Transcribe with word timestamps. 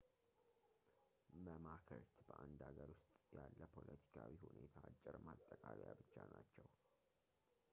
መማክርት 1.45 2.15
በአንድ 2.27 2.59
ሃገር 2.69 2.89
ውስጥ 2.95 3.13
ያለ 3.39 3.59
ፖለቲካዊ 3.75 4.33
ሁኔታ 4.53 4.75
አጭር 4.89 5.17
ማጠቃለያ 5.27 5.91
ብቻ 6.01 6.15
ናቸው 6.33 6.67